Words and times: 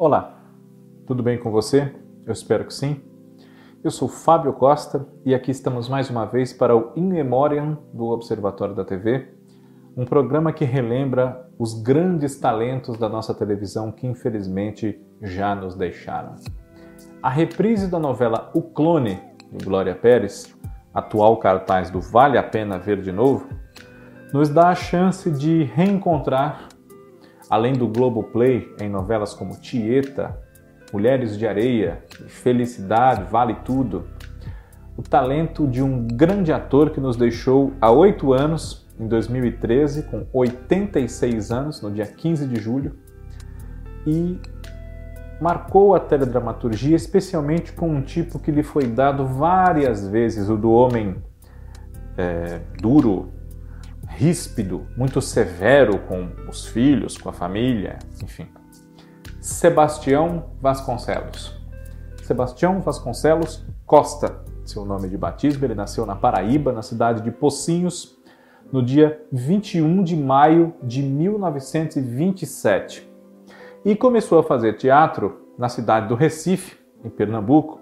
Olá, 0.00 0.32
tudo 1.08 1.24
bem 1.24 1.36
com 1.36 1.50
você? 1.50 1.92
Eu 2.24 2.32
espero 2.32 2.64
que 2.64 2.72
sim. 2.72 3.00
Eu 3.82 3.90
sou 3.90 4.06
Fábio 4.06 4.52
Costa 4.52 5.04
e 5.24 5.34
aqui 5.34 5.50
estamos 5.50 5.88
mais 5.88 6.08
uma 6.08 6.24
vez 6.24 6.52
para 6.52 6.76
o 6.76 6.92
In 6.94 7.08
Memoriam 7.08 7.76
do 7.92 8.04
Observatório 8.04 8.76
da 8.76 8.84
TV, 8.84 9.34
um 9.96 10.04
programa 10.04 10.52
que 10.52 10.64
relembra 10.64 11.50
os 11.58 11.82
grandes 11.82 12.38
talentos 12.38 12.96
da 12.96 13.08
nossa 13.08 13.34
televisão 13.34 13.90
que 13.90 14.06
infelizmente 14.06 15.04
já 15.20 15.52
nos 15.56 15.74
deixaram. 15.74 16.36
A 17.20 17.28
reprise 17.28 17.90
da 17.90 17.98
novela 17.98 18.52
O 18.54 18.62
Clone, 18.62 19.20
de 19.50 19.64
Glória 19.64 19.96
Pérez, 19.96 20.56
atual 20.94 21.38
cartaz 21.38 21.90
do 21.90 22.00
Vale 22.00 22.38
a 22.38 22.42
Pena 22.44 22.78
Ver 22.78 23.02
de 23.02 23.10
Novo, 23.10 23.48
nos 24.32 24.48
dá 24.48 24.68
a 24.68 24.76
chance 24.76 25.28
de 25.28 25.64
reencontrar, 25.64 26.67
além 27.50 27.72
do 27.72 27.88
Globoplay, 27.88 28.74
em 28.80 28.88
novelas 28.88 29.34
como 29.34 29.58
Tieta, 29.58 30.38
Mulheres 30.92 31.38
de 31.38 31.46
Areia, 31.46 32.02
Felicidade, 32.26 33.24
Vale 33.30 33.56
Tudo, 33.64 34.06
o 34.96 35.02
talento 35.02 35.66
de 35.66 35.82
um 35.82 36.06
grande 36.06 36.52
ator 36.52 36.90
que 36.90 37.00
nos 37.00 37.16
deixou 37.16 37.72
há 37.80 37.90
oito 37.90 38.32
anos, 38.32 38.86
em 38.98 39.06
2013, 39.06 40.04
com 40.04 40.26
86 40.32 41.52
anos, 41.52 41.80
no 41.80 41.90
dia 41.90 42.06
15 42.06 42.46
de 42.46 42.60
julho, 42.60 42.96
e 44.06 44.40
marcou 45.40 45.94
a 45.94 46.00
teledramaturgia, 46.00 46.96
especialmente 46.96 47.72
com 47.72 47.88
um 47.88 48.02
tipo 48.02 48.38
que 48.38 48.50
lhe 48.50 48.62
foi 48.62 48.86
dado 48.86 49.24
várias 49.24 50.06
vezes, 50.08 50.48
o 50.48 50.56
do 50.56 50.72
homem 50.72 51.16
é, 52.16 52.60
duro, 52.80 53.30
ríspido, 54.18 54.86
muito 54.96 55.22
severo 55.22 56.00
com 56.00 56.28
os 56.48 56.66
filhos, 56.66 57.16
com 57.16 57.28
a 57.28 57.32
família, 57.32 58.00
enfim. 58.20 58.48
Sebastião 59.40 60.46
Vasconcelos. 60.60 61.56
Sebastião 62.24 62.80
Vasconcelos 62.80 63.64
Costa, 63.86 64.40
seu 64.64 64.84
nome 64.84 65.08
de 65.08 65.16
batismo, 65.16 65.64
ele 65.64 65.76
nasceu 65.76 66.04
na 66.04 66.16
Paraíba, 66.16 66.72
na 66.72 66.82
cidade 66.82 67.22
de 67.22 67.30
Pocinhos, 67.30 68.18
no 68.72 68.82
dia 68.82 69.24
21 69.32 70.02
de 70.02 70.16
maio 70.16 70.74
de 70.82 71.00
1927 71.00 73.08
e 73.84 73.94
começou 73.94 74.40
a 74.40 74.42
fazer 74.42 74.76
teatro 74.76 75.46
na 75.56 75.68
cidade 75.68 76.08
do 76.08 76.14
Recife, 76.14 76.76
em 77.04 77.08
Pernambuco, 77.08 77.78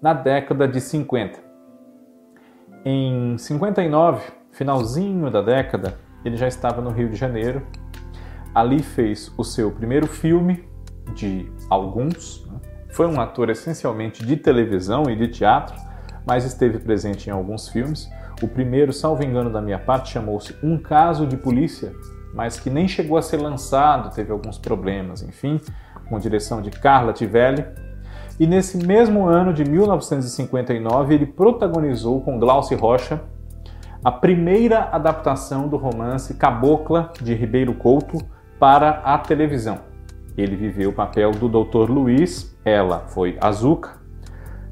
na 0.00 0.14
década 0.14 0.68
de 0.68 0.80
50. 0.80 1.40
Em 2.84 3.36
59, 3.36 4.43
finalzinho 4.54 5.30
da 5.30 5.42
década, 5.42 5.98
ele 6.24 6.36
já 6.36 6.48
estava 6.48 6.80
no 6.80 6.90
Rio 6.90 7.08
de 7.08 7.16
Janeiro. 7.16 7.62
Ali 8.54 8.82
fez 8.82 9.32
o 9.36 9.44
seu 9.44 9.70
primeiro 9.70 10.06
filme 10.06 10.64
de 11.14 11.50
alguns. 11.68 12.46
Né? 12.46 12.60
Foi 12.90 13.06
um 13.06 13.20
ator 13.20 13.50
essencialmente 13.50 14.24
de 14.24 14.36
televisão 14.36 15.10
e 15.10 15.16
de 15.16 15.28
teatro, 15.28 15.76
mas 16.24 16.44
esteve 16.44 16.78
presente 16.78 17.28
em 17.28 17.32
alguns 17.32 17.68
filmes. 17.68 18.08
O 18.40 18.48
primeiro, 18.48 18.92
salvo 18.92 19.24
engano 19.24 19.50
da 19.50 19.60
minha 19.60 19.78
parte, 19.78 20.12
chamou-se 20.12 20.56
Um 20.62 20.78
Caso 20.78 21.26
de 21.26 21.36
Polícia, 21.36 21.92
mas 22.32 22.58
que 22.58 22.70
nem 22.70 22.86
chegou 22.86 23.18
a 23.18 23.22
ser 23.22 23.38
lançado, 23.38 24.14
teve 24.14 24.32
alguns 24.32 24.56
problemas, 24.56 25.22
enfim, 25.22 25.60
com 26.08 26.18
direção 26.18 26.62
de 26.62 26.70
Carla 26.70 27.12
Tivelli. 27.12 27.64
E 28.38 28.46
nesse 28.46 28.78
mesmo 28.78 29.26
ano 29.26 29.52
de 29.52 29.64
1959, 29.64 31.14
ele 31.14 31.26
protagonizou 31.26 32.20
com 32.20 32.38
Glaucio 32.38 32.78
Rocha 32.78 33.20
a 34.04 34.12
primeira 34.12 34.90
adaptação 34.92 35.66
do 35.66 35.78
romance 35.78 36.34
Cabocla 36.34 37.10
de 37.22 37.32
Ribeiro 37.32 37.72
Couto 37.72 38.18
para 38.60 39.00
a 39.02 39.16
televisão. 39.16 39.78
Ele 40.36 40.54
viveu 40.54 40.90
o 40.90 40.92
papel 40.92 41.30
do 41.30 41.48
Dr. 41.48 41.90
Luiz, 41.90 42.54
ela 42.66 43.00
foi 43.08 43.38
Azuca, 43.40 43.92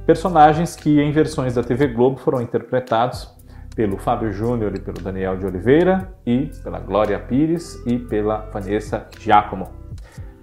personagens 0.05 0.77
que 0.77 1.01
em 1.01 1.11
versões 1.13 1.55
da 1.55 1.63
TV 1.63 1.89
Globo 1.89 2.19
foram 2.19 2.43
interpretados 2.43 3.35
pelo 3.75 3.97
Fábio 3.97 4.31
Júnior 4.33 4.75
e 4.77 4.81
pelo 4.81 5.01
Daniel 5.01 5.39
de 5.39 5.47
Oliveira, 5.47 6.13
e 6.27 6.51
pela 6.63 6.79
Glória 6.79 7.19
Pires 7.19 7.83
e 7.87 7.99
pela 7.99 8.51
Vanessa 8.53 9.09
Giacomo. 9.19 9.71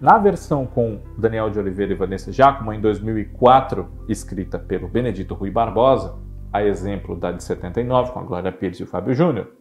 Na 0.02 0.18
versão 0.18 0.66
com 0.66 1.00
Daniel 1.16 1.52
de 1.52 1.60
Oliveira 1.60 1.92
e 1.92 1.96
Vanessa 1.96 2.32
Giacomo, 2.32 2.74
em 2.74 2.82
2004, 2.82 3.88
escrita 4.08 4.58
pelo 4.58 4.88
Benedito 4.88 5.36
Rui 5.36 5.52
Barbosa, 5.52 6.16
a 6.52 6.64
exemplo 6.64 7.16
da 7.16 7.32
de 7.32 7.44
79, 7.44 8.12
com 8.12 8.20
a 8.20 8.24
Glória 8.24 8.52
Pires 8.52 8.80
e 8.80 8.84
o 8.84 8.88
Fábio 8.88 9.14
Júnior, 9.14 9.52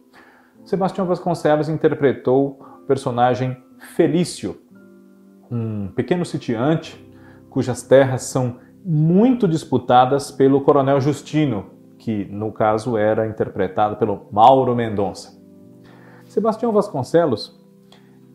Sebastião 0.65 1.05
Vasconcelos 1.05 1.69
interpretou 1.69 2.59
o 2.59 2.85
personagem 2.85 3.57
Felício, 3.95 4.57
um 5.49 5.87
pequeno 5.87 6.25
sitiante 6.25 7.07
cujas 7.49 7.81
terras 7.81 8.23
são 8.23 8.57
muito 8.85 9.47
disputadas 9.47 10.31
pelo 10.31 10.61
Coronel 10.61 11.01
Justino, 11.01 11.71
que 11.97 12.25
no 12.25 12.51
caso 12.51 12.97
era 12.97 13.27
interpretado 13.27 13.97
pelo 13.97 14.27
Mauro 14.31 14.75
Mendonça. 14.75 15.37
Sebastião 16.25 16.71
Vasconcelos 16.71 17.59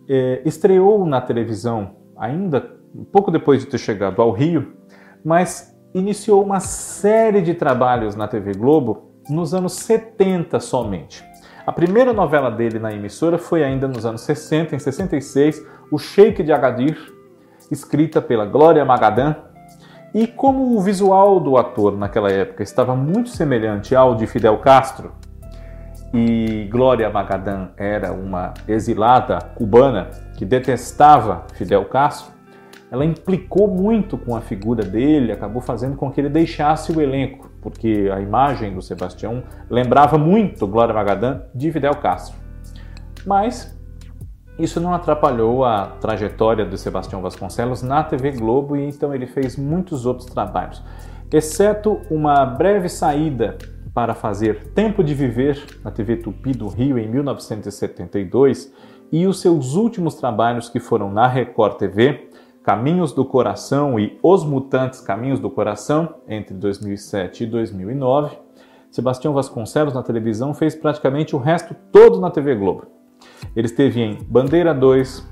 é, 0.09 0.43
estreou 0.45 1.07
na 1.07 1.21
televisão 1.21 1.97
ainda 2.17 2.75
pouco 3.13 3.31
depois 3.31 3.61
de 3.61 3.67
ter 3.67 3.79
chegado 3.79 4.21
ao 4.21 4.31
Rio, 4.31 4.75
mas 5.25 5.74
iniciou 5.94 6.43
uma 6.43 6.59
série 6.59 7.41
de 7.41 7.55
trabalhos 7.55 8.16
na 8.16 8.27
TV 8.27 8.53
Globo 8.53 9.12
nos 9.31 9.55
anos 9.55 9.75
70 9.75 10.59
somente. 10.59 11.25
A 11.65 11.72
primeira 11.72 12.12
novela 12.12 12.50
dele 12.50 12.81
na 12.81 12.93
emissora 12.93 13.38
foi 13.38 13.62
ainda 13.62 13.87
nos 13.87 14.05
anos 14.05 14.22
60, 14.22 14.75
em 14.75 14.78
66, 14.78 15.65
O 15.91 15.99
Sheik 15.99 16.43
de 16.43 16.53
Agadir, 16.53 16.99
escrita 17.71 18.21
pela 18.21 18.44
Glória 18.44 18.84
Magadan, 18.84 19.37
e 20.12 20.27
como 20.27 20.77
o 20.77 20.81
visual 20.81 21.41
do 21.41 21.56
ator 21.56 21.97
naquela 21.97 22.31
época 22.31 22.62
estava 22.62 22.94
muito 22.94 23.31
semelhante 23.31 23.94
ao 23.94 24.15
de 24.15 24.26
Fidel 24.26 24.59
Castro, 24.59 25.12
e 26.12 26.69
Glória 26.71 27.09
Magadan 27.09 27.69
era 27.76 28.12
uma 28.12 28.53
exilada 28.69 29.38
cubana 29.55 30.11
que 30.37 30.44
detestava 30.44 31.44
Fidel 31.55 31.84
Castro, 31.87 32.34
ela 32.94 33.05
implicou 33.05 33.66
muito 33.66 34.16
com 34.16 34.37
a 34.37 34.41
figura 34.41 34.84
dele, 34.84 35.32
acabou 35.32 35.60
fazendo 35.60 35.97
com 35.97 36.12
que 36.12 36.21
ele 36.21 36.28
deixasse 36.28 36.93
o 36.93 37.00
elenco, 37.00 37.50
porque 37.60 38.09
a 38.15 38.21
imagem 38.21 38.72
do 38.72 38.81
Sebastião 38.81 39.43
lembrava 39.69 40.16
muito 40.16 40.65
Glória 40.65 40.94
Magadan 40.94 41.43
de 41.53 41.72
Fidel 41.72 41.97
Castro. 41.97 42.37
Mas 43.27 43.77
isso 44.56 44.81
não 44.81 44.94
atrapalhou 44.94 45.65
a 45.65 45.87
trajetória 46.00 46.65
do 46.65 46.78
Sebastião 46.78 47.21
Vasconcelos 47.21 47.82
na 47.82 48.05
TV 48.05 48.31
Globo 48.31 48.77
e 48.77 48.88
então 48.88 49.12
ele 49.12 49.26
fez 49.26 49.56
muitos 49.56 50.06
outros 50.06 50.31
trabalhos, 50.31 50.81
exceto 51.32 52.00
uma 52.09 52.47
breve 52.47 52.88
saída 52.88 53.59
para 53.93 54.15
fazer 54.15 54.69
Tempo 54.72 55.03
de 55.03 55.15
Viver 55.15 55.81
na 55.82 55.91
TV 55.91 56.19
Tupi 56.19 56.53
do 56.53 56.69
Rio 56.69 56.97
em 56.97 57.09
1972 57.09 58.72
e 59.11 59.26
os 59.26 59.41
seus 59.41 59.75
últimos 59.75 60.15
trabalhos 60.15 60.69
que 60.69 60.78
foram 60.78 61.11
na 61.11 61.26
Record 61.26 61.76
TV, 61.76 62.28
Caminhos 62.65 63.13
do 63.13 63.27
Coração 63.27 64.01
e 64.01 64.19
Os 64.23 64.43
Mutantes 64.43 64.99
Caminhos 64.99 65.39
do 65.39 65.51
Coração 65.51 66.15
entre 66.27 66.55
2007 66.55 67.45
e 67.45 67.47
2009. 67.47 68.39
Sebastião 68.91 69.35
Vasconcelos 69.35 69.93
na 69.93 70.03
televisão 70.03 70.55
fez 70.55 70.75
praticamente 70.75 71.37
o 71.37 71.39
resto 71.39 71.77
todo 71.93 72.19
na 72.19 72.31
TV 72.31 72.55
Globo. 72.55 72.87
Ele 73.55 73.67
esteve 73.67 74.01
em 74.01 74.19
Bandeira 74.23 74.73
2, 74.73 75.29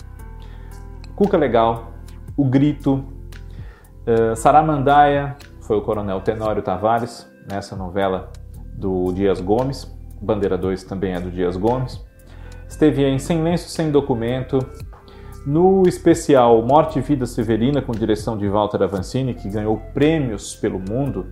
Cuca 1.16 1.38
Legal, 1.38 1.92
O 2.37 2.45
Grito, 2.45 2.97
uh, 2.97 4.36
Saramandaia, 4.36 5.34
foi 5.62 5.78
o 5.78 5.80
Coronel 5.80 6.21
Tenório 6.21 6.62
Tavares, 6.62 7.27
nessa 7.51 7.74
novela 7.74 8.30
do 8.74 9.10
Dias 9.10 9.41
Gomes. 9.41 9.91
Bandeira 10.21 10.59
2 10.59 10.84
também 10.84 11.15
é 11.15 11.21
do 11.21 11.30
Dias 11.30 11.56
Gomes. 11.56 12.04
Esteve 12.68 13.04
em 13.04 13.18
Sem 13.18 13.42
Lenço, 13.42 13.71
Sem 13.71 13.91
Documento, 13.91 14.59
no 15.47 15.83
especial 15.86 16.62
Morte 16.62 16.98
e 16.98 17.03
Vida 17.03 17.27
Severina, 17.27 17.83
com 17.83 17.92
direção 17.92 18.36
de 18.36 18.48
Walter 18.48 18.83
Avancini, 18.83 19.34
que 19.34 19.48
ganhou 19.48 19.77
prêmios 19.92 20.54
pelo 20.54 20.78
mundo 20.78 21.27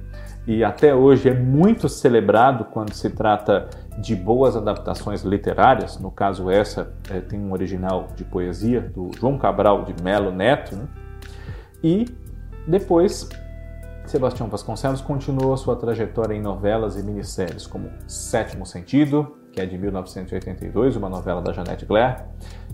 e 0.47 0.65
até 0.65 0.95
hoje 0.95 1.29
é 1.29 1.35
muito 1.35 1.89
celebrado 1.89 2.65
quando 2.65 2.93
se 2.93 3.11
trata 3.11 3.69
de 3.99 4.17
boas 4.17 4.57
adaptações 4.57 5.23
literárias. 5.23 5.99
No 5.99 6.11
caso, 6.11 6.51
essa 6.51 6.93
é, 7.11 7.21
tem 7.21 7.39
um 7.39 7.53
original 7.53 8.09
de 8.17 8.25
poesia 8.25 8.81
do 8.81 9.11
João 9.19 9.39
Cabral 9.39 9.85
de 9.85 10.03
Melo 10.03 10.33
Neto. 10.33 10.75
Né? 10.75 10.89
E 11.85 12.07
depois, 12.67 13.29
Sebastião 14.07 14.49
Vasconcelos 14.49 15.01
continuou 15.01 15.57
sua 15.57 15.77
trajetória 15.77 16.35
em 16.35 16.41
novelas 16.41 16.97
e 16.97 17.03
minisséries, 17.03 17.67
como 17.67 17.91
Sétimo 18.09 18.65
Sentido, 18.65 19.37
que 19.53 19.61
é 19.61 19.67
de 19.67 19.77
1982, 19.77 20.97
uma 20.97 21.09
novela 21.09 21.43
da 21.43 21.53
Janete 21.53 21.85
Claire, 21.85 22.23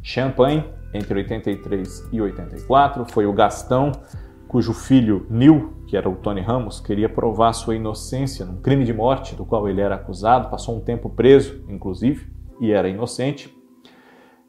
Champagne, 0.03 0.65
entre 0.97 1.19
83 1.19 2.09
e 2.13 2.21
84, 2.21 3.05
foi 3.13 3.27
o 3.27 3.33
Gastão, 3.33 3.93
cujo 4.49 4.73
filho 4.73 5.27
Neil, 5.29 5.75
que 5.87 5.97
era 5.97 6.09
o 6.09 6.17
Tony 6.17 6.41
Ramos, 6.41 6.81
queria 6.81 7.09
provar 7.09 7.53
sua 7.53 7.77
inocência 7.77 8.45
num 8.45 8.61
crime 8.61 8.85
de 8.85 8.93
morte 8.93 9.35
do 9.35 9.45
qual 9.45 9.69
ele 9.69 9.81
era 9.81 9.97
acusado, 9.97 10.49
passou 10.49 10.77
um 10.77 10.81
tempo 10.81 11.11
preso, 11.11 11.65
inclusive, 11.69 12.31
e 12.61 12.73
era 12.73 12.89
inocente. 12.89 13.55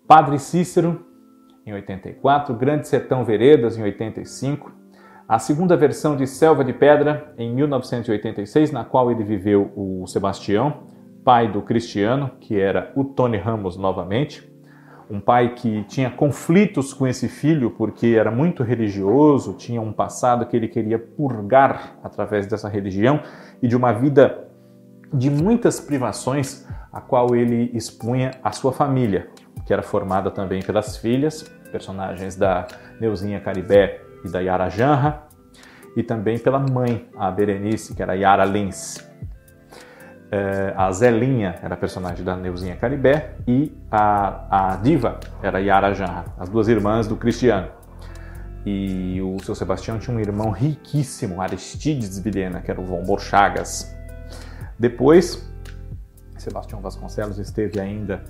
Padre 0.07 0.39
Cícero, 0.39 1.05
em 1.65 1.73
84, 1.73 2.55
Grande 2.55 2.87
Sertão 2.87 3.25
Veredas, 3.25 3.77
em 3.77 3.83
85, 3.83 4.71
a 5.27 5.39
segunda 5.39 5.75
versão 5.75 6.15
de 6.15 6.25
Selva 6.25 6.63
de 6.63 6.71
Pedra, 6.71 7.33
em 7.37 7.53
1986, 7.53 8.71
na 8.71 8.85
qual 8.85 9.11
ele 9.11 9.25
viveu 9.25 9.73
o 9.75 10.07
Sebastião, 10.07 10.83
pai 11.25 11.51
do 11.51 11.61
Cristiano, 11.61 12.31
que 12.39 12.57
era 12.57 12.93
o 12.95 13.03
Tony 13.03 13.35
Ramos 13.35 13.75
novamente, 13.75 14.49
um 15.09 15.19
pai 15.19 15.55
que 15.55 15.83
tinha 15.85 16.09
conflitos 16.09 16.93
com 16.93 17.07
esse 17.07 17.27
filho 17.27 17.71
porque 17.71 18.07
era 18.07 18.29
muito 18.29 18.63
religioso, 18.63 19.53
tinha 19.53 19.81
um 19.81 19.93
passado 19.93 20.45
que 20.45 20.55
ele 20.55 20.67
queria 20.67 20.99
purgar 20.99 21.97
através 22.03 22.45
dessa 22.45 22.67
religião 22.67 23.21
e 23.61 23.67
de 23.67 23.75
uma 23.75 23.93
vida 23.93 24.47
de 25.13 25.29
muitas 25.29 25.79
privações 25.79 26.67
a 26.91 26.99
qual 26.99 27.35
ele 27.35 27.71
expunha 27.73 28.31
a 28.43 28.51
sua 28.51 28.73
família, 28.73 29.29
que 29.65 29.71
era 29.71 29.81
formada 29.81 30.29
também 30.29 30.61
pelas 30.61 30.97
filhas, 30.97 31.43
personagens 31.71 32.35
da 32.35 32.67
Neuzinha 32.99 33.39
Caribé 33.39 34.01
e 34.25 34.29
da 34.29 34.39
Yara 34.39 34.69
Janra, 34.69 35.27
e 35.95 36.03
também 36.03 36.37
pela 36.37 36.59
mãe, 36.59 37.07
a 37.17 37.31
Berenice, 37.31 37.95
que 37.95 38.03
era 38.03 38.13
Yara 38.13 38.45
Lins. 38.45 39.07
É, 40.29 40.73
a 40.75 40.91
Zelinha 40.91 41.57
era 41.61 41.75
a 41.75 41.77
personagem 41.77 42.23
da 42.23 42.35
Neuzinha 42.35 42.75
Caribé 42.75 43.35
e 43.47 43.71
a, 43.89 44.73
a 44.73 44.75
Diva 44.75 45.19
era 45.41 45.59
Yara 45.59 45.93
Janra, 45.93 46.25
as 46.37 46.49
duas 46.49 46.67
irmãs 46.67 47.07
do 47.07 47.15
Cristiano. 47.15 47.69
E 48.65 49.21
o 49.21 49.41
seu 49.41 49.55
Sebastião 49.55 49.97
tinha 49.97 50.15
um 50.15 50.19
irmão 50.19 50.51
riquíssimo, 50.51 51.41
Aristides 51.41 52.19
Vilhena, 52.19 52.59
que 52.59 52.69
era 52.69 52.81
o 52.81 52.85
Von 52.85 53.03
Borchagas. 53.03 53.95
Depois, 54.77 55.49
Sebastião 56.37 56.81
Vasconcelos 56.81 57.39
esteve 57.39 57.79
ainda 57.79 58.21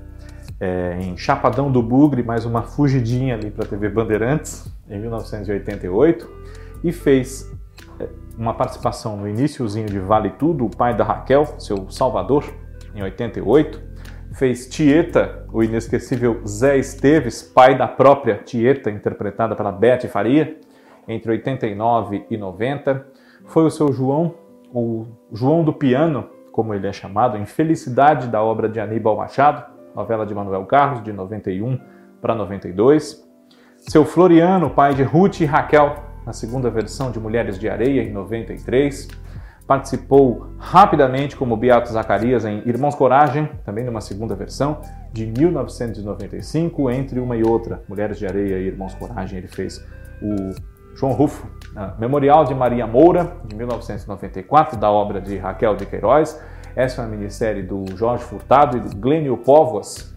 é, 0.60 1.00
em 1.02 1.18
Chapadão 1.18 1.72
do 1.72 1.82
Bugre, 1.82 2.22
mais 2.22 2.46
uma 2.46 2.62
fugidinha 2.62 3.36
ali 3.36 3.50
para 3.50 3.66
a 3.66 3.68
TV 3.68 3.90
Bandeirantes, 3.90 4.72
em 4.90 5.00
1988, 5.00 6.30
e 6.84 6.92
fez 6.92 7.52
é, 8.00 8.08
uma 8.38 8.54
participação 8.54 9.18
no 9.18 9.28
iníciozinho 9.28 9.88
de 9.88 10.00
Vale 10.00 10.30
Tudo, 10.32 10.66
o 10.66 10.70
pai 10.70 10.96
da 10.96 11.04
Raquel, 11.04 11.46
seu 11.58 11.90
Salvador, 11.90 12.44
em 12.94 13.02
88. 13.02 13.88
Fez 14.34 14.68
Tieta, 14.68 15.46
o 15.52 15.64
inesquecível 15.64 16.42
Zé 16.46 16.78
Esteves, 16.78 17.42
pai 17.42 17.76
da 17.76 17.88
própria 17.88 18.36
Tieta, 18.38 18.92
interpretada 18.92 19.56
pela 19.56 19.72
Beth 19.72 20.08
Faria, 20.08 20.58
entre 21.08 21.32
89 21.32 22.26
e 22.30 22.38
90. 22.38 23.08
Foi 23.46 23.66
o 23.66 23.72
seu 23.72 23.92
João, 23.92 24.36
o 24.72 25.06
João 25.32 25.64
do 25.64 25.74
Piano, 25.74 26.30
como 26.52 26.74
ele 26.74 26.88
é 26.88 26.94
chamado, 26.94 27.38
em 27.38 27.46
Felicidade 27.46 28.28
da 28.28 28.44
obra 28.44 28.70
de 28.70 28.80
Aníbal 28.80 29.18
Machado, 29.18 29.64
novela 29.96 30.26
de 30.26 30.36
Manuel 30.36 30.66
Carlos, 30.66 31.02
de 31.04 31.12
91 31.12 31.80
para 32.22 32.36
92. 32.36 33.26
Seu 33.78 34.06
Floriano, 34.06 34.70
pai 34.70 34.94
de 34.94 35.04
Ruth 35.04 35.40
e 35.40 35.46
Raquel, 35.46 36.07
na 36.28 36.34
segunda 36.34 36.70
versão 36.70 37.10
de 37.10 37.22
Mulheres 37.22 37.58
de 37.58 37.70
Areia, 37.70 38.04
em 38.04 38.12
93. 38.12 39.08
Participou 39.66 40.48
rapidamente 40.60 41.38
como 41.38 41.56
Beato 41.56 41.90
Zacarias 41.90 42.44
em 42.44 42.62
Irmãos 42.66 42.96
Coragem, 42.96 43.50
também 43.64 43.86
numa 43.86 44.02
segunda 44.02 44.36
versão, 44.36 44.82
de 45.14 45.26
1995, 45.26 46.92
entre 46.92 47.22
uma 47.22 47.38
e 47.38 47.44
outra, 47.44 47.82
Mulheres 47.88 48.20
de 48.20 48.26
Areia 48.28 48.58
e 48.58 48.68
Irmãos 48.68 48.94
Coragem, 48.96 49.38
ele 49.38 49.48
fez 49.48 49.82
o 50.22 50.54
João 50.98 51.14
Rufo, 51.14 51.48
Memorial 51.98 52.44
de 52.44 52.54
Maria 52.54 52.86
Moura, 52.86 53.38
de 53.46 53.56
1994, 53.56 54.78
da 54.78 54.92
obra 54.92 55.22
de 55.22 55.38
Raquel 55.38 55.78
de 55.78 55.86
Queiroz, 55.86 56.42
essa 56.76 57.02
é 57.02 57.06
uma 57.06 57.16
minissérie 57.16 57.64
do 57.64 57.86
Jorge 57.96 58.24
Furtado 58.24 58.78
e 58.78 58.82
do 58.82 58.96
Glênio 58.98 59.38
Póvoas, 59.38 60.14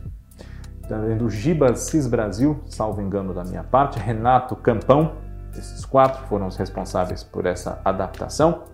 também 0.88 1.16
do 1.16 1.30
Giba 1.30 1.74
Cis 1.76 2.08
Brasil, 2.08 2.60
salvo 2.66 3.00
engano 3.00 3.32
da 3.32 3.44
minha 3.44 3.62
parte, 3.62 3.98
Renato 3.98 4.56
Campão, 4.56 5.29
esses 5.58 5.84
quatro 5.84 6.26
foram 6.26 6.46
os 6.46 6.56
responsáveis 6.56 7.22
por 7.22 7.46
essa 7.46 7.80
adaptação. 7.84 8.64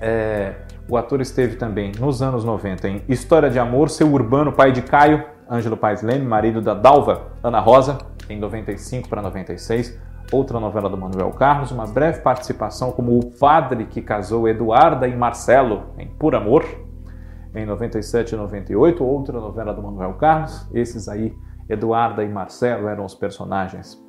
É, 0.00 0.54
o 0.88 0.96
ator 0.96 1.20
esteve 1.20 1.56
também 1.56 1.92
nos 1.98 2.22
anos 2.22 2.44
90 2.44 2.88
em 2.88 3.02
História 3.08 3.48
de 3.48 3.58
Amor, 3.58 3.88
Seu 3.88 4.12
Urbano, 4.12 4.52
pai 4.52 4.72
de 4.72 4.82
Caio, 4.82 5.24
Ângelo 5.48 5.76
Paes 5.76 6.02
Leme, 6.02 6.26
marido 6.26 6.60
da 6.60 6.74
Dalva, 6.74 7.28
Ana 7.42 7.60
Rosa, 7.60 7.98
em 8.28 8.38
95 8.38 9.08
para 9.08 9.22
96, 9.22 9.98
outra 10.32 10.58
novela 10.58 10.88
do 10.88 10.96
Manuel 10.96 11.30
Carlos, 11.30 11.70
uma 11.70 11.86
breve 11.86 12.20
participação 12.20 12.90
como 12.90 13.18
o 13.18 13.30
padre 13.38 13.84
que 13.84 14.00
casou 14.00 14.48
Eduarda 14.48 15.06
e 15.06 15.14
Marcelo 15.14 15.90
em 15.98 16.08
Por 16.08 16.34
Amor, 16.34 16.64
em 17.54 17.66
97 17.66 18.34
e 18.34 18.36
98, 18.36 19.04
outra 19.04 19.38
novela 19.38 19.74
do 19.74 19.82
Manuel 19.82 20.14
Carlos. 20.14 20.66
Esses 20.72 21.08
aí, 21.08 21.36
Eduarda 21.68 22.24
e 22.24 22.28
Marcelo, 22.28 22.88
eram 22.88 23.04
os 23.04 23.14
personagens 23.14 24.02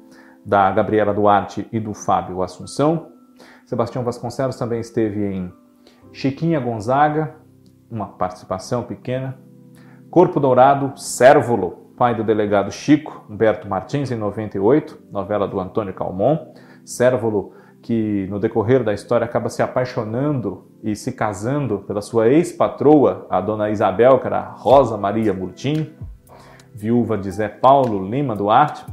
da 0.45 0.71
Gabriela 0.71 1.13
Duarte 1.13 1.67
e 1.71 1.79
do 1.79 1.93
Fábio 1.93 2.41
Assunção. 2.41 3.07
Sebastião 3.65 4.03
Vasconcelos 4.03 4.57
também 4.57 4.79
esteve 4.79 5.25
em 5.25 5.53
Chiquinha 6.11 6.59
Gonzaga, 6.59 7.35
uma 7.89 8.07
participação 8.07 8.83
pequena. 8.83 9.37
Corpo 10.09 10.39
Dourado, 10.39 10.93
Cérvulo, 10.99 11.91
pai 11.97 12.13
do 12.15 12.23
delegado 12.23 12.71
Chico 12.71 13.25
Humberto 13.29 13.67
Martins, 13.67 14.11
em 14.11 14.15
98, 14.15 14.99
novela 15.11 15.47
do 15.47 15.59
Antônio 15.59 15.93
Calmon. 15.93 16.53
Cérvulo, 16.83 17.53
que 17.81 18.27
no 18.29 18.39
decorrer 18.39 18.83
da 18.83 18.93
história 18.93 19.25
acaba 19.25 19.49
se 19.49 19.61
apaixonando 19.61 20.67
e 20.83 20.95
se 20.95 21.11
casando 21.11 21.79
pela 21.79 22.01
sua 22.01 22.29
ex-patroa, 22.29 23.27
a 23.29 23.41
dona 23.41 23.69
Isabel, 23.69 24.19
que 24.19 24.27
era 24.27 24.41
Rosa 24.41 24.97
Maria 24.97 25.33
Murtim, 25.33 25.93
viúva 26.73 27.17
de 27.17 27.29
Zé 27.29 27.47
Paulo 27.47 28.07
Lima 28.07 28.35
Duarte. 28.35 28.85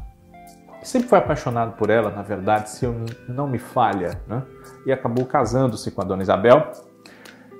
Sempre 0.83 1.09
foi 1.09 1.19
apaixonado 1.19 1.77
por 1.77 1.91
ela, 1.91 2.11
na 2.11 2.23
verdade, 2.23 2.71
se 2.71 2.85
eu 2.85 2.95
não 3.29 3.47
me 3.47 3.59
falha, 3.59 4.21
né? 4.27 4.43
e 4.87 4.93
acabou 4.93 5.27
casando-se 5.27 5.91
com 5.91 6.01
a 6.01 6.05
dona 6.05 6.23
Isabel. 6.23 6.71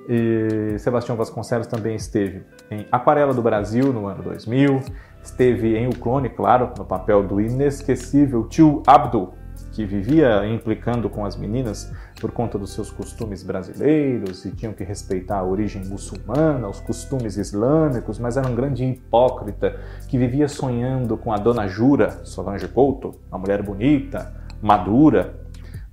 E 0.09 0.79
Sebastião 0.79 1.17
Vasconcelos 1.17 1.67
também 1.67 1.95
esteve 1.95 2.45
em 2.71 2.87
Aquarela 2.91 3.35
do 3.35 3.43
Brasil 3.43 3.93
no 3.93 4.07
ano 4.07 4.23
2000, 4.23 4.81
Esteve 5.23 5.77
em 5.77 5.87
O 5.87 5.95
Clone, 5.95 6.31
claro, 6.31 6.73
no 6.79 6.85
papel 6.85 7.23
do 7.23 7.41
inesquecível 7.41 8.49
tio 8.49 8.83
Abdul, 8.87 9.35
que 9.73 9.85
vivia 9.85 10.47
implicando 10.47 11.09
com 11.09 11.25
as 11.25 11.37
meninas 11.37 11.93
por 12.21 12.31
conta 12.31 12.59
dos 12.59 12.73
seus 12.73 12.91
costumes 12.91 13.43
brasileiros 13.43 14.45
e 14.45 14.51
tinham 14.51 14.73
que 14.73 14.85
respeitar 14.85 15.39
a 15.39 15.45
origem 15.45 15.85
muçulmana, 15.85 16.69
os 16.69 16.81
costumes 16.81 17.37
islâmicos, 17.37 18.19
mas 18.19 18.37
era 18.37 18.49
um 18.49 18.55
grande 18.55 18.85
hipócrita 18.85 19.79
que 20.09 20.19
vivia 20.19 20.49
sonhando 20.49 21.17
com 21.17 21.33
a 21.33 21.37
dona 21.37 21.67
Jura 21.67 22.25
Solange 22.25 22.69
Couto, 22.69 23.15
uma 23.31 23.39
mulher 23.39 23.63
bonita, 23.63 24.33
madura, 24.61 25.35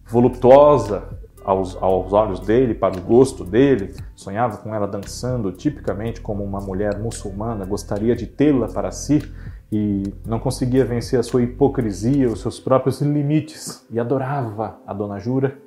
voluptuosa, 0.06 1.04
aos, 1.48 1.82
aos 1.82 2.12
olhos 2.12 2.42
dele, 2.42 2.74
para 2.74 2.98
o 2.98 3.02
gosto 3.02 3.46
dele, 3.46 3.96
sonhava 4.14 4.58
com 4.58 4.76
ela 4.76 4.86
dançando 4.86 5.50
tipicamente 5.54 6.20
como 6.20 6.44
uma 6.44 6.60
mulher 6.60 7.00
muçulmana, 7.00 7.66
gostaria 7.66 8.14
de 8.18 8.28
tê-la 8.28 8.68
para 8.68 8.92
si 8.92 9.24
e 9.72 10.14
não 10.26 10.40
conseguia 10.40 10.86
vencer 10.86 11.20
a 11.20 11.24
sua 11.24 11.44
hipocrisia, 11.44 12.30
os 12.30 12.42
seus 12.42 12.60
próprios 12.60 13.02
limites 13.02 13.86
e 13.92 14.00
adorava 14.00 14.80
a 14.86 14.94
Dona 14.94 15.20
Jura. 15.20 15.58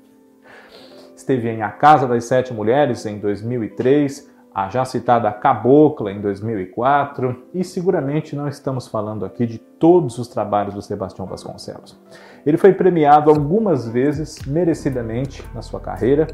Esteve 1.14 1.50
em 1.50 1.62
A 1.62 1.70
Casa 1.70 2.06
das 2.06 2.24
Sete 2.24 2.52
Mulheres 2.54 3.04
em 3.04 3.18
2003, 3.18 4.30
a 4.54 4.68
já 4.68 4.84
citada 4.84 5.30
Cabocla 5.30 6.10
em 6.10 6.20
2004 6.20 7.44
e 7.54 7.62
seguramente 7.62 8.34
não 8.34 8.48
estamos 8.48 8.88
falando 8.88 9.24
aqui 9.24 9.46
de 9.46 9.58
todos 9.58 10.18
os 10.18 10.28
trabalhos 10.28 10.74
do 10.74 10.82
Sebastião 10.82 11.26
Vasconcelos. 11.26 12.00
Ele 12.44 12.56
foi 12.56 12.72
premiado 12.72 13.30
algumas 13.30 13.86
vezes, 13.86 14.40
merecidamente, 14.46 15.44
na 15.54 15.62
sua 15.62 15.78
carreira 15.78 16.26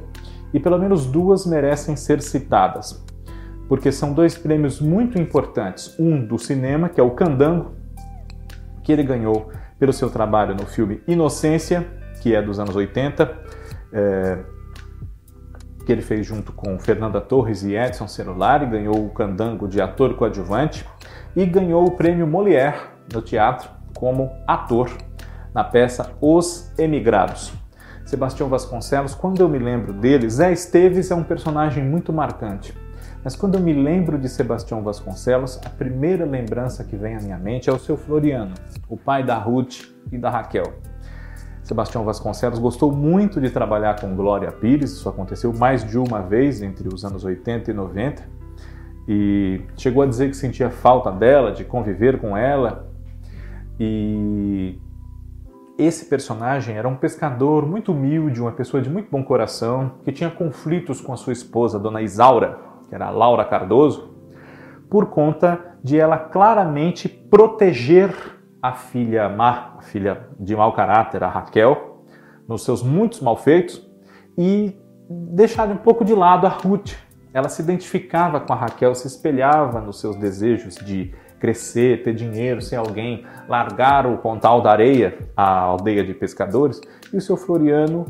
e 0.54 0.60
pelo 0.60 0.78
menos 0.78 1.04
duas 1.04 1.44
merecem 1.44 1.96
ser 1.96 2.22
citadas, 2.22 3.04
porque 3.68 3.90
são 3.90 4.12
dois 4.12 4.36
prêmios 4.36 4.80
muito 4.80 5.18
importantes. 5.18 5.94
Um 5.98 6.24
do 6.24 6.38
cinema, 6.38 6.88
que 6.88 7.00
é 7.00 7.02
o 7.02 7.10
Candango, 7.10 7.72
que 8.82 8.92
ele 8.92 9.02
ganhou 9.02 9.50
pelo 9.78 9.92
seu 9.92 10.08
trabalho 10.10 10.54
no 10.54 10.66
filme 10.66 11.02
Inocência, 11.06 11.86
que 12.22 12.34
é 12.34 12.40
dos 12.40 12.58
anos 12.58 12.74
80. 12.74 13.36
É, 13.92 14.38
que 15.86 15.92
ele 15.92 16.02
fez 16.02 16.26
junto 16.26 16.52
com 16.52 16.76
Fernanda 16.80 17.20
Torres 17.20 17.62
e 17.62 17.76
Edson 17.76 18.08
Celulari, 18.08 18.66
ganhou 18.66 19.06
o 19.06 19.10
Candango 19.10 19.68
de 19.68 19.80
ator 19.80 20.14
coadjuvante 20.16 20.84
e 21.34 21.46
ganhou 21.46 21.86
o 21.86 21.92
prêmio 21.92 22.26
Molière 22.26 22.76
no 23.12 23.22
teatro 23.22 23.70
como 23.94 24.32
ator 24.46 24.90
na 25.54 25.62
peça 25.62 26.12
Os 26.20 26.72
Emigrados. 26.76 27.52
Sebastião 28.04 28.48
Vasconcelos, 28.48 29.14
quando 29.14 29.40
eu 29.40 29.48
me 29.48 29.58
lembro 29.58 29.92
dele, 29.92 30.28
Zé 30.28 30.52
Esteves 30.52 31.10
é 31.10 31.14
um 31.14 31.24
personagem 31.24 31.84
muito 31.84 32.12
marcante. 32.12 32.74
Mas 33.26 33.34
quando 33.34 33.56
eu 33.56 33.60
me 33.60 33.72
lembro 33.72 34.16
de 34.16 34.28
Sebastião 34.28 34.84
Vasconcelos, 34.84 35.58
a 35.64 35.68
primeira 35.68 36.24
lembrança 36.24 36.84
que 36.84 36.94
vem 36.94 37.16
à 37.16 37.20
minha 37.20 37.36
mente 37.36 37.68
é 37.68 37.72
o 37.72 37.76
seu 37.76 37.96
Floriano, 37.96 38.54
o 38.88 38.96
pai 38.96 39.24
da 39.24 39.36
Ruth 39.36 39.80
e 40.12 40.16
da 40.16 40.30
Raquel. 40.30 40.74
Sebastião 41.60 42.04
Vasconcelos 42.04 42.60
gostou 42.60 42.92
muito 42.92 43.40
de 43.40 43.50
trabalhar 43.50 44.00
com 44.00 44.14
Glória 44.14 44.52
Pires, 44.52 44.92
isso 44.92 45.08
aconteceu 45.08 45.52
mais 45.52 45.84
de 45.84 45.98
uma 45.98 46.22
vez 46.22 46.62
entre 46.62 46.86
os 46.86 47.04
anos 47.04 47.24
80 47.24 47.68
e 47.68 47.74
90, 47.74 48.22
e 49.08 49.60
chegou 49.76 50.04
a 50.04 50.06
dizer 50.06 50.28
que 50.28 50.36
sentia 50.36 50.70
falta 50.70 51.10
dela, 51.10 51.50
de 51.50 51.64
conviver 51.64 52.20
com 52.20 52.36
ela. 52.36 52.88
E 53.80 54.78
esse 55.76 56.04
personagem 56.04 56.76
era 56.76 56.86
um 56.86 56.94
pescador 56.94 57.66
muito 57.66 57.90
humilde, 57.90 58.40
uma 58.40 58.52
pessoa 58.52 58.80
de 58.80 58.88
muito 58.88 59.10
bom 59.10 59.24
coração, 59.24 59.94
que 60.04 60.12
tinha 60.12 60.30
conflitos 60.30 61.00
com 61.00 61.12
a 61.12 61.16
sua 61.16 61.32
esposa, 61.32 61.76
Dona 61.76 62.02
Isaura, 62.02 62.75
que 62.88 62.94
era 62.94 63.10
Laura 63.10 63.44
Cardoso, 63.44 64.14
por 64.88 65.06
conta 65.06 65.76
de 65.82 65.98
ela 65.98 66.18
claramente 66.18 67.08
proteger 67.08 68.14
a 68.62 68.72
filha 68.72 69.28
má, 69.28 69.74
a 69.78 69.82
filha 69.82 70.28
de 70.38 70.56
mau 70.56 70.72
caráter, 70.72 71.22
a 71.22 71.28
Raquel, 71.28 72.04
nos 72.48 72.64
seus 72.64 72.82
muitos 72.82 73.20
malfeitos, 73.20 73.84
e 74.38 74.76
deixar 75.08 75.68
um 75.68 75.76
pouco 75.76 76.04
de 76.04 76.14
lado 76.14 76.46
a 76.46 76.50
Ruth. 76.50 76.92
Ela 77.32 77.48
se 77.48 77.62
identificava 77.62 78.40
com 78.40 78.52
a 78.52 78.56
Raquel, 78.56 78.94
se 78.94 79.06
espelhava 79.06 79.80
nos 79.80 80.00
seus 80.00 80.16
desejos 80.16 80.76
de 80.76 81.12
crescer, 81.38 82.02
ter 82.02 82.14
dinheiro, 82.14 82.62
ser 82.62 82.76
alguém, 82.76 83.24
largar 83.48 84.06
o 84.06 84.18
pontal 84.18 84.60
da 84.62 84.70
areia, 84.70 85.18
a 85.36 85.60
aldeia 85.60 86.02
de 86.02 86.14
pescadores, 86.14 86.80
e 87.12 87.16
o 87.16 87.20
seu 87.20 87.36
Floriano, 87.36 88.06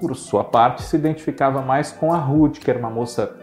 por 0.00 0.14
sua 0.14 0.44
parte, 0.44 0.82
se 0.82 0.96
identificava 0.96 1.60
mais 1.60 1.90
com 1.90 2.12
a 2.12 2.18
Ruth, 2.18 2.58
que 2.58 2.70
era 2.70 2.78
uma 2.78 2.90
moça 2.90 3.36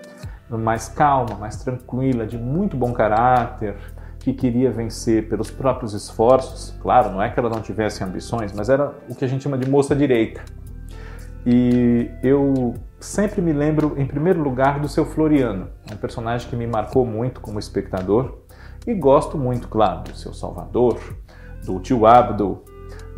mais 0.50 0.88
calma, 0.88 1.36
mais 1.36 1.58
tranquila, 1.58 2.26
de 2.26 2.38
muito 2.38 2.78
bom 2.78 2.94
caráter, 2.94 3.76
que 4.20 4.34
queria 4.34 4.72
vencer 4.72 5.30
pelos 5.30 5.52
próprios 5.52 5.94
esforços. 5.94 6.76
Claro, 6.82 7.12
não 7.12 7.22
é 7.22 7.30
que 7.30 7.40
ela 7.40 7.50
não 7.50 7.62
tivesse 7.62 8.04
ambições, 8.04 8.52
mas 8.54 8.70
era 8.70 8.94
o 9.08 9.16
que 9.16 9.24
a 9.24 9.28
gente 9.28 9.44
chama 9.44 9.58
de 9.58 9.70
moça 9.70 9.96
direita. 9.96 10.42
E 11.46 12.10
eu 12.24 12.74
sempre 13.00 13.40
me 13.40 13.54
lembro, 13.54 13.94
em 13.98 14.06
primeiro 14.06 14.42
lugar, 14.42 14.80
do 14.80 14.88
seu 14.88 15.06
Floriano, 15.06 15.70
um 15.92 15.96
personagem 15.96 16.50
que 16.50 16.56
me 16.56 16.66
marcou 16.66 17.06
muito 17.06 17.40
como 17.40 17.60
espectador 17.60 18.40
e 18.88 18.96
gosto 18.96 19.38
muito, 19.38 19.68
claro, 19.68 20.04
do 20.04 20.16
seu 20.16 20.34
Salvador, 20.34 21.00
do 21.64 21.80
tio 21.80 22.08
Abdo, 22.08 22.64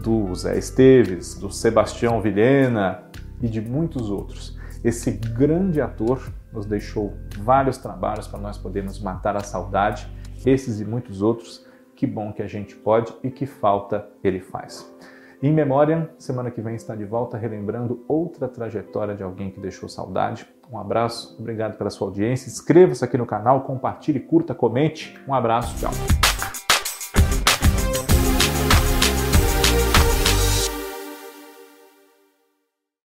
do 0.03 0.34
Zé 0.36 0.57
Esteves, 0.57 1.36
do 1.36 1.50
Sebastião 1.50 2.22
Vilhena 2.22 3.03
e 3.41 3.48
de 3.48 3.62
muitos 3.62 4.10
outros. 4.10 4.57
Esse 4.84 5.12
grande 5.12 5.79
ator 5.79 6.22
nos 6.51 6.66
deixou 6.66 7.13
vários 7.39 7.77
trabalhos 7.77 8.27
para 8.27 8.39
nós 8.39 8.58
podermos 8.58 9.00
matar 9.00 9.36
a 9.36 9.42
saudade, 9.42 10.08
esses 10.46 10.80
e 10.80 10.86
muitos 10.86 11.22
outros. 11.22 11.66
Que 11.96 12.06
bom 12.06 12.32
que 12.32 12.44
a 12.44 12.48
gente 12.48 12.75
pode 12.75 13.13
e 13.24 13.32
que 13.32 13.46
falta 13.46 14.08
ele 14.24 14.39
faz. 14.39 14.92
Em 15.42 15.54
memória, 15.54 16.10
semana 16.18 16.50
que 16.50 16.62
vem 16.62 16.75
está 16.75 16.96
de 16.96 17.06
volta 17.06 17.38
relembrando 17.38 18.04
outra 18.08 18.48
trajetória 18.48 19.16
de 19.16 19.22
alguém 19.22 19.51
que 19.51 19.60
deixou 19.60 19.88
saudade. 19.88 20.48
Um 20.72 20.80
abraço, 20.80 21.36
obrigado 21.39 21.77
pela 21.77 21.89
sua 21.89 22.08
audiência. 22.08 22.50
Inscreva-se 22.50 23.06
aqui 23.06 23.18
no 23.18 23.25
canal, 23.25 23.62
compartilhe, 23.62 24.20
curta, 24.20 24.56
comente. 24.56 25.20
Um 25.27 25.34
abraço, 25.34 25.77
tchau. 25.77 26.26